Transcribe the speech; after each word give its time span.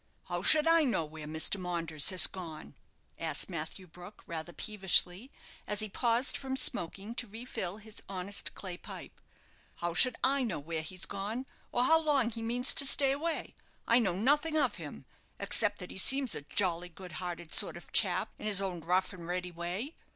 "How 0.29 0.41
should 0.41 0.67
I 0.67 0.83
know 0.83 1.05
where 1.05 1.27
Mr. 1.27 1.59
Maunders 1.59 2.09
has 2.09 2.25
gone?" 2.25 2.73
asked 3.19 3.51
Matthew 3.51 3.85
Brook, 3.85 4.23
rather 4.25 4.51
peevishly, 4.51 5.29
as 5.67 5.79
he 5.79 5.89
paused 5.89 6.35
from 6.35 6.55
smoking 6.55 7.13
to 7.13 7.27
refill 7.27 7.77
his 7.77 8.01
honest 8.09 8.55
clay 8.55 8.77
pipe. 8.77 9.21
"How 9.75 9.93
should 9.93 10.15
I 10.23 10.41
know 10.43 10.57
where 10.57 10.81
he's 10.81 11.05
gone, 11.05 11.45
or 11.71 11.83
how 11.83 11.99
long 12.01 12.31
he 12.31 12.41
means 12.41 12.73
to 12.73 12.85
stay 12.87 13.11
away? 13.11 13.53
I 13.87 13.99
know 13.99 14.15
nothing 14.15 14.57
of 14.57 14.77
him, 14.77 15.05
except 15.39 15.77
that 15.77 15.91
he 15.91 15.99
seems 15.99 16.33
a 16.33 16.41
jolly, 16.41 16.89
good 16.89 17.11
hearted 17.21 17.53
sort 17.53 17.77
of 17.77 17.87
a 17.87 17.91
chap 17.91 18.31
in 18.39 18.47
his 18.47 18.59
own 18.59 18.79
rough 18.79 19.13
and 19.13 19.27
ready 19.27 19.51
way. 19.51 19.93